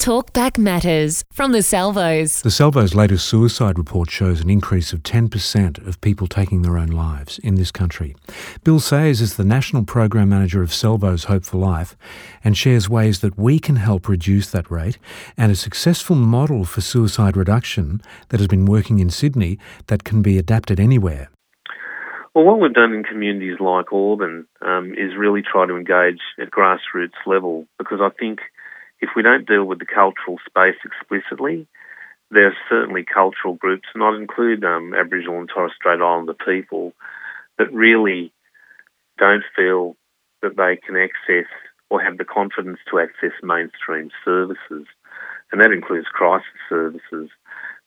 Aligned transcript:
Talkback 0.00 0.56
Matters 0.56 1.22
from 1.30 1.52
the 1.52 1.60
Salvos. 1.60 2.40
The 2.40 2.50
Salvos' 2.50 2.94
latest 2.94 3.28
suicide 3.28 3.76
report 3.76 4.10
shows 4.10 4.40
an 4.40 4.48
increase 4.48 4.94
of 4.94 5.02
10% 5.02 5.86
of 5.86 6.00
people 6.00 6.26
taking 6.26 6.62
their 6.62 6.78
own 6.78 6.88
lives 6.88 7.38
in 7.40 7.56
this 7.56 7.70
country. 7.70 8.16
Bill 8.64 8.80
Sayers 8.80 9.20
is 9.20 9.36
the 9.36 9.44
National 9.44 9.84
Program 9.84 10.30
Manager 10.30 10.62
of 10.62 10.72
Salvos 10.72 11.24
Hope 11.24 11.44
for 11.44 11.58
Life 11.58 11.98
and 12.42 12.56
shares 12.56 12.88
ways 12.88 13.20
that 13.20 13.36
we 13.38 13.58
can 13.58 13.76
help 13.76 14.08
reduce 14.08 14.50
that 14.52 14.70
rate 14.70 14.96
and 15.36 15.52
a 15.52 15.54
successful 15.54 16.16
model 16.16 16.64
for 16.64 16.80
suicide 16.80 17.36
reduction 17.36 18.00
that 18.30 18.40
has 18.40 18.48
been 18.48 18.64
working 18.64 19.00
in 19.00 19.10
Sydney 19.10 19.58
that 19.88 20.04
can 20.04 20.22
be 20.22 20.38
adapted 20.38 20.80
anywhere. 20.80 21.28
Well, 22.34 22.46
what 22.46 22.58
we've 22.58 22.72
done 22.72 22.94
in 22.94 23.04
communities 23.04 23.60
like 23.60 23.92
Auburn 23.92 24.46
um, 24.62 24.92
is 24.92 25.18
really 25.18 25.42
try 25.42 25.66
to 25.66 25.76
engage 25.76 26.20
at 26.40 26.50
grassroots 26.50 27.20
level 27.26 27.66
because 27.76 27.98
I 28.00 28.08
think 28.18 28.38
if 29.00 29.10
we 29.16 29.22
don't 29.22 29.46
deal 29.46 29.64
with 29.64 29.78
the 29.78 29.86
cultural 29.86 30.38
space 30.46 30.76
explicitly, 30.84 31.66
there 32.30 32.48
are 32.48 32.56
certainly 32.68 33.04
cultural 33.04 33.54
groups, 33.54 33.88
and 33.94 34.02
I'd 34.02 34.20
include 34.20 34.64
um, 34.64 34.94
Aboriginal 34.94 35.40
and 35.40 35.48
Torres 35.48 35.72
Strait 35.74 36.00
Islander 36.00 36.34
people, 36.34 36.92
that 37.58 37.72
really 37.72 38.32
don't 39.18 39.42
feel 39.56 39.96
that 40.42 40.56
they 40.56 40.76
can 40.76 40.96
access 40.96 41.50
or 41.90 42.00
have 42.00 42.18
the 42.18 42.24
confidence 42.24 42.78
to 42.90 43.00
access 43.00 43.32
mainstream 43.42 44.10
services. 44.24 44.86
And 45.52 45.60
that 45.60 45.72
includes 45.72 46.06
crisis 46.06 46.46
services. 46.68 47.30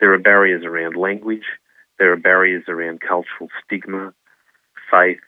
There 0.00 0.12
are 0.12 0.18
barriers 0.18 0.64
around 0.64 0.96
language, 0.96 1.44
there 1.98 2.12
are 2.12 2.16
barriers 2.16 2.64
around 2.68 3.00
cultural 3.00 3.48
stigma, 3.64 4.12
faith, 4.90 5.20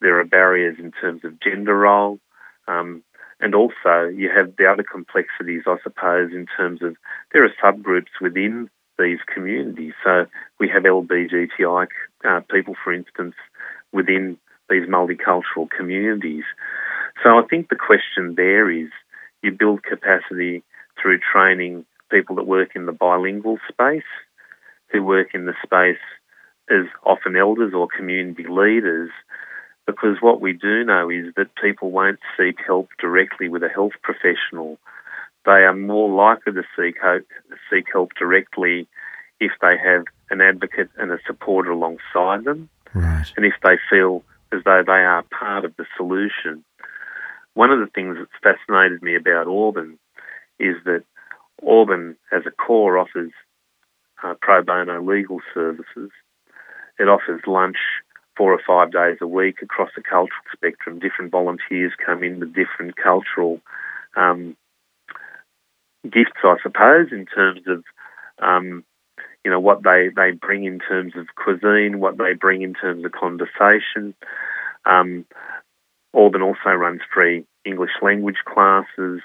there 0.00 0.20
are 0.20 0.24
barriers 0.24 0.76
in 0.78 0.92
terms 0.92 1.24
of 1.24 1.40
gender 1.40 1.76
role. 1.76 2.20
Um, 2.68 3.02
and 3.40 3.54
also, 3.54 4.08
you 4.14 4.30
have 4.34 4.56
the 4.56 4.66
other 4.66 4.82
complexities, 4.82 5.62
I 5.66 5.76
suppose, 5.82 6.30
in 6.32 6.46
terms 6.56 6.82
of 6.82 6.96
there 7.32 7.44
are 7.44 7.52
subgroups 7.62 8.20
within 8.20 8.68
these 8.98 9.18
communities. 9.32 9.94
So 10.04 10.26
we 10.58 10.68
have 10.68 10.82
LBGTI 10.82 11.86
uh, 12.28 12.40
people, 12.50 12.74
for 12.84 12.92
instance, 12.92 13.34
within 13.92 14.36
these 14.68 14.86
multicultural 14.86 15.68
communities. 15.74 16.44
So 17.22 17.30
I 17.30 17.42
think 17.48 17.68
the 17.68 17.76
question 17.76 18.34
there 18.36 18.70
is 18.70 18.88
you 19.42 19.52
build 19.52 19.82
capacity 19.82 20.62
through 21.00 21.20
training 21.32 21.86
people 22.10 22.36
that 22.36 22.46
work 22.46 22.70
in 22.74 22.84
the 22.84 22.92
bilingual 22.92 23.58
space, 23.70 24.02
who 24.92 25.02
work 25.02 25.28
in 25.32 25.46
the 25.46 25.54
space 25.62 26.02
as 26.68 26.86
often 27.04 27.36
elders 27.36 27.72
or 27.74 27.88
community 27.88 28.44
leaders, 28.48 29.10
because 29.90 30.16
what 30.20 30.40
we 30.40 30.52
do 30.52 30.84
know 30.84 31.10
is 31.10 31.34
that 31.36 31.54
people 31.60 31.90
won't 31.90 32.20
seek 32.38 32.58
help 32.64 32.88
directly 33.00 33.48
with 33.48 33.62
a 33.62 33.68
health 33.68 33.92
professional. 34.02 34.78
They 35.44 35.62
are 35.64 35.74
more 35.74 36.08
likely 36.10 36.52
to 36.52 36.62
seek 36.76 36.96
help, 37.02 37.22
seek 37.70 37.86
help 37.92 38.12
directly 38.18 38.86
if 39.40 39.52
they 39.60 39.76
have 39.82 40.04
an 40.30 40.40
advocate 40.40 40.90
and 40.96 41.10
a 41.10 41.18
supporter 41.26 41.70
alongside 41.70 42.44
them, 42.44 42.68
right. 42.94 43.26
and 43.36 43.46
if 43.46 43.54
they 43.62 43.78
feel 43.88 44.22
as 44.52 44.60
though 44.64 44.82
they 44.86 44.92
are 44.92 45.24
part 45.24 45.64
of 45.64 45.74
the 45.76 45.86
solution. 45.96 46.64
One 47.54 47.70
of 47.70 47.80
the 47.80 47.90
things 47.92 48.16
that's 48.18 48.56
fascinated 48.56 49.02
me 49.02 49.16
about 49.16 49.48
Auburn 49.48 49.98
is 50.58 50.76
that 50.84 51.04
Auburn, 51.66 52.16
as 52.32 52.42
a 52.46 52.50
corps, 52.50 52.98
offers 52.98 53.32
uh, 54.22 54.34
pro 54.40 54.62
bono 54.62 55.02
legal 55.02 55.40
services. 55.54 56.10
It 56.98 57.08
offers 57.08 57.40
lunch 57.46 57.78
four 58.40 58.54
or 58.54 58.60
five 58.66 58.90
days 58.90 59.18
a 59.20 59.26
week 59.26 59.56
across 59.60 59.90
the 59.94 60.00
cultural 60.00 60.46
spectrum. 60.50 60.98
Different 60.98 61.30
volunteers 61.30 61.92
come 62.06 62.24
in 62.24 62.40
with 62.40 62.54
different 62.54 62.96
cultural 62.96 63.60
um, 64.16 64.56
gifts, 66.04 66.40
I 66.42 66.56
suppose, 66.62 67.08
in 67.12 67.26
terms 67.26 67.60
of 67.66 67.84
um, 68.42 68.82
you 69.44 69.50
know 69.50 69.60
what 69.60 69.82
they, 69.82 70.08
they 70.16 70.30
bring 70.30 70.64
in 70.64 70.78
terms 70.78 71.12
of 71.18 71.26
cuisine, 71.36 72.00
what 72.00 72.16
they 72.16 72.32
bring 72.32 72.62
in 72.62 72.72
terms 72.72 73.04
of 73.04 73.12
conversation. 73.12 74.14
Um, 74.86 75.26
Auburn 76.14 76.40
also 76.40 76.70
runs 76.70 77.02
free 77.12 77.44
English 77.66 77.92
language 78.00 78.40
classes. 78.46 79.20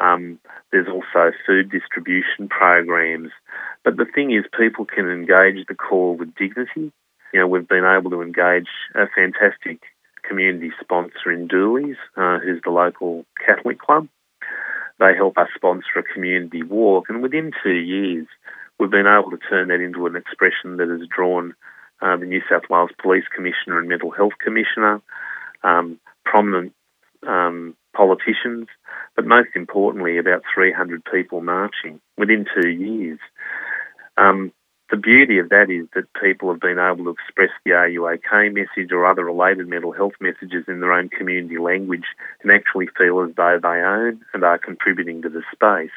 Um, 0.00 0.40
there's 0.72 0.88
also 0.88 1.30
food 1.46 1.70
distribution 1.70 2.48
programs. 2.48 3.30
But 3.84 3.96
the 3.96 4.06
thing 4.12 4.32
is, 4.32 4.44
people 4.58 4.86
can 4.86 5.08
engage 5.08 5.68
the 5.68 5.76
corps 5.76 6.16
with 6.16 6.34
dignity 6.34 6.90
you 7.32 7.40
know, 7.40 7.46
we've 7.46 7.68
been 7.68 7.84
able 7.84 8.10
to 8.10 8.22
engage 8.22 8.68
a 8.94 9.06
fantastic 9.14 9.82
community 10.22 10.70
sponsor 10.80 11.32
in 11.32 11.48
Dooleys, 11.48 11.96
uh, 12.16 12.38
who's 12.38 12.60
the 12.64 12.70
local 12.70 13.24
Catholic 13.44 13.78
club. 13.78 14.08
They 14.98 15.14
help 15.16 15.38
us 15.38 15.48
sponsor 15.54 15.98
a 15.98 16.02
community 16.02 16.62
walk, 16.62 17.06
and 17.08 17.22
within 17.22 17.52
two 17.62 17.70
years, 17.70 18.26
we've 18.78 18.90
been 18.90 19.06
able 19.06 19.30
to 19.30 19.38
turn 19.38 19.68
that 19.68 19.80
into 19.80 20.06
an 20.06 20.16
expression 20.16 20.76
that 20.76 20.88
has 20.88 21.08
drawn 21.08 21.54
uh, 22.02 22.16
the 22.16 22.26
New 22.26 22.42
South 22.50 22.62
Wales 22.68 22.90
Police 23.00 23.24
Commissioner 23.34 23.78
and 23.78 23.88
Mental 23.88 24.10
Health 24.10 24.32
Commissioner, 24.42 25.00
um, 25.62 25.98
prominent 26.24 26.72
um, 27.26 27.76
politicians, 27.94 28.68
but 29.16 29.26
most 29.26 29.50
importantly, 29.54 30.18
about 30.18 30.42
300 30.54 31.02
people 31.04 31.40
marching 31.40 32.00
within 32.16 32.46
two 32.54 32.68
years. 32.68 33.18
Um, 34.16 34.52
the 34.90 34.96
beauty 34.96 35.38
of 35.38 35.48
that 35.50 35.70
is 35.70 35.86
that 35.94 36.12
people 36.20 36.50
have 36.50 36.60
been 36.60 36.78
able 36.78 37.04
to 37.04 37.10
express 37.10 37.50
the 37.64 37.72
OK 37.72 38.48
message 38.48 38.92
or 38.92 39.06
other 39.06 39.24
related 39.24 39.68
mental 39.68 39.92
health 39.92 40.14
messages 40.20 40.64
in 40.66 40.80
their 40.80 40.92
own 40.92 41.08
community 41.08 41.58
language 41.58 42.06
and 42.42 42.50
actually 42.50 42.88
feel 42.98 43.20
as 43.20 43.30
though 43.36 43.58
they 43.62 43.68
own 43.68 44.20
and 44.34 44.44
are 44.44 44.58
contributing 44.58 45.22
to 45.22 45.28
the 45.28 45.42
space. 45.52 45.94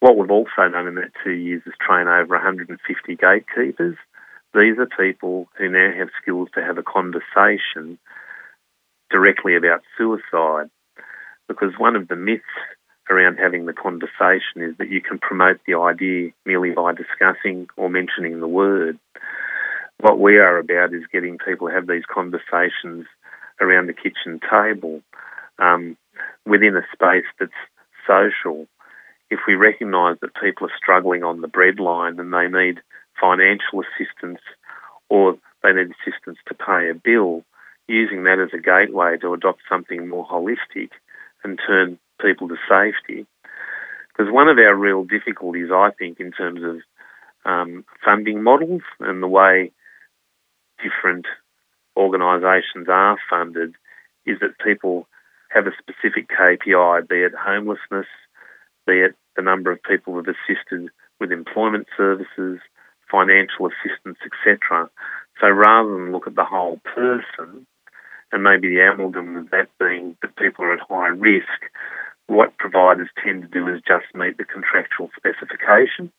What 0.00 0.16
we've 0.16 0.30
also 0.30 0.68
done 0.70 0.88
in 0.88 0.96
that 0.96 1.12
two 1.24 1.32
years 1.32 1.62
is 1.64 1.72
train 1.80 2.08
over 2.08 2.34
150 2.34 3.16
gatekeepers. 3.16 3.96
These 4.52 4.78
are 4.78 4.86
people 4.86 5.48
who 5.56 5.68
now 5.68 5.92
have 5.96 6.08
skills 6.20 6.48
to 6.54 6.62
have 6.62 6.78
a 6.78 6.82
conversation 6.82 7.98
directly 9.10 9.56
about 9.56 9.82
suicide. 9.96 10.70
Because 11.48 11.78
one 11.78 11.94
of 11.94 12.08
the 12.08 12.16
myths 12.16 12.42
around 13.08 13.36
having 13.36 13.66
the 13.66 13.72
conversation 13.72 14.62
is 14.62 14.76
that 14.78 14.90
you 14.90 15.00
can 15.00 15.18
promote 15.18 15.60
the 15.66 15.74
idea 15.74 16.30
merely 16.44 16.70
by 16.70 16.92
discussing 16.92 17.68
or 17.76 17.88
mentioning 17.88 18.40
the 18.40 18.48
word. 18.48 18.98
What 20.00 20.18
we 20.18 20.38
are 20.38 20.58
about 20.58 20.92
is 20.92 21.04
getting 21.12 21.38
people 21.38 21.68
to 21.68 21.74
have 21.74 21.86
these 21.86 22.04
conversations 22.12 23.06
around 23.60 23.86
the 23.86 23.94
kitchen 23.94 24.40
table 24.50 25.02
um, 25.58 25.96
within 26.44 26.76
a 26.76 26.82
space 26.92 27.24
that's 27.38 27.52
social. 28.06 28.66
If 29.30 29.40
we 29.46 29.54
recognise 29.54 30.16
that 30.20 30.34
people 30.34 30.66
are 30.66 30.76
struggling 30.76 31.22
on 31.22 31.40
the 31.40 31.48
breadline 31.48 32.20
and 32.20 32.32
they 32.32 32.48
need 32.48 32.80
financial 33.20 33.82
assistance 33.82 34.40
or 35.08 35.38
they 35.62 35.72
need 35.72 35.92
assistance 35.92 36.38
to 36.48 36.54
pay 36.54 36.90
a 36.90 36.94
bill, 36.94 37.44
using 37.88 38.24
that 38.24 38.40
as 38.40 38.50
a 38.52 38.60
gateway 38.60 39.16
to 39.18 39.32
adopt 39.32 39.60
something 39.68 40.08
more 40.08 40.26
holistic 40.26 40.90
and 41.44 41.58
turn 41.66 41.98
people 42.20 42.48
to 42.48 42.56
safety. 42.68 43.26
Because 44.08 44.32
one 44.32 44.48
of 44.48 44.58
our 44.58 44.74
real 44.74 45.04
difficulties, 45.04 45.68
I 45.72 45.90
think, 45.98 46.20
in 46.20 46.32
terms 46.32 46.60
of 46.62 46.76
um, 47.44 47.84
funding 48.04 48.42
models 48.42 48.82
and 49.00 49.22
the 49.22 49.28
way 49.28 49.72
different 50.82 51.26
organisations 51.96 52.88
are 52.88 53.16
funded 53.30 53.74
is 54.24 54.38
that 54.40 54.58
people 54.64 55.06
have 55.50 55.66
a 55.66 55.76
specific 55.78 56.28
KPI, 56.28 57.08
be 57.08 57.16
it 57.16 57.32
homelessness, 57.38 58.06
be 58.86 59.00
it 59.00 59.14
the 59.36 59.42
number 59.42 59.70
of 59.70 59.82
people 59.82 60.14
who've 60.14 60.26
assisted 60.26 60.90
with 61.20 61.32
employment 61.32 61.86
services, 61.96 62.60
financial 63.10 63.68
assistance, 63.68 64.18
etc. 64.24 64.90
So 65.40 65.48
rather 65.48 65.90
than 65.90 66.12
look 66.12 66.26
at 66.26 66.34
the 66.34 66.44
whole 66.44 66.80
person, 66.94 67.66
and 68.32 68.42
maybe 68.42 68.68
the 68.68 68.80
amalgam 68.80 69.36
of 69.36 69.50
that 69.50 69.68
being 69.78 70.16
that 70.22 70.36
people 70.36 70.64
are 70.64 70.74
at 70.74 70.80
high 70.88 71.08
risk, 71.08 71.70
what 72.26 72.58
providers 72.58 73.08
tend 73.22 73.42
to 73.42 73.48
do 73.48 73.68
is 73.68 73.80
just 73.86 74.06
meet 74.14 74.36
the 74.36 74.44
contractual 74.44 75.10
specification. 75.16 76.12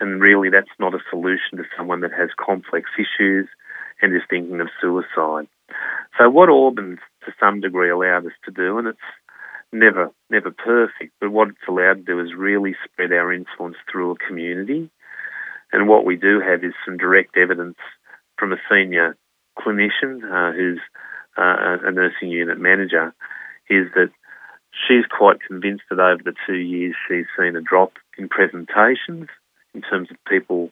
And 0.00 0.20
really, 0.20 0.50
that's 0.50 0.68
not 0.78 0.94
a 0.94 1.02
solution 1.10 1.58
to 1.58 1.64
someone 1.76 2.00
that 2.00 2.12
has 2.12 2.30
complex 2.38 2.90
issues 2.98 3.48
and 4.00 4.14
is 4.14 4.22
thinking 4.30 4.60
of 4.60 4.68
suicide. 4.80 5.48
So, 6.18 6.30
what 6.30 6.48
Auburn, 6.48 6.98
to 7.24 7.32
some 7.40 7.60
degree, 7.60 7.90
allowed 7.90 8.26
us 8.26 8.32
to 8.44 8.50
do, 8.50 8.78
and 8.78 8.88
it's 8.88 8.98
never, 9.72 10.10
never 10.30 10.50
perfect, 10.50 11.12
but 11.20 11.30
what 11.30 11.48
it's 11.48 11.68
allowed 11.68 11.94
to 11.94 12.02
do 12.02 12.20
is 12.20 12.34
really 12.36 12.74
spread 12.84 13.12
our 13.12 13.32
influence 13.32 13.76
through 13.90 14.12
a 14.12 14.16
community. 14.16 14.90
And 15.72 15.88
what 15.88 16.04
we 16.04 16.16
do 16.16 16.40
have 16.40 16.64
is 16.64 16.72
some 16.84 16.96
direct 16.96 17.36
evidence 17.36 17.76
from 18.38 18.52
a 18.52 18.56
senior 18.70 19.16
clinician 19.58 20.22
uh, 20.22 20.52
who's 20.52 20.80
uh, 21.36 21.88
a 21.88 21.92
nursing 21.92 22.28
unit 22.28 22.58
manager, 22.58 23.14
is 23.68 23.86
that 23.94 24.10
she's 24.86 25.04
quite 25.06 25.42
convinced 25.46 25.84
that 25.90 26.00
over 26.00 26.22
the 26.22 26.34
two 26.46 26.56
years 26.56 26.94
she's 27.08 27.26
seen 27.38 27.56
a 27.56 27.60
drop 27.60 27.92
in 28.16 28.28
presentations 28.28 29.28
in 29.74 29.82
terms 29.82 30.10
of 30.10 30.16
people 30.28 30.70